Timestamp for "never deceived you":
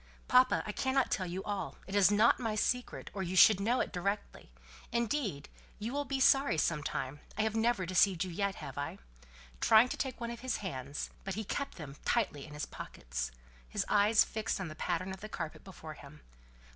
7.55-8.31